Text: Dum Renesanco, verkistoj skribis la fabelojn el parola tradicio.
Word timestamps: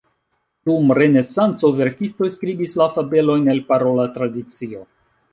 Dum 0.67 0.93
Renesanco, 0.99 1.69
verkistoj 1.79 2.29
skribis 2.35 2.73
la 2.81 2.87
fabelojn 2.93 3.51
el 3.53 3.61
parola 3.69 4.07
tradicio. 4.17 4.83